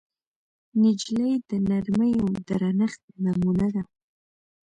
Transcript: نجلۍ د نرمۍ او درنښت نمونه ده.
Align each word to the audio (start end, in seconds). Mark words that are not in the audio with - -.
نجلۍ 0.81 1.33
د 1.49 1.51
نرمۍ 1.69 2.11
او 2.23 2.27
درنښت 2.47 3.01
نمونه 3.23 3.67
ده. 3.73 3.83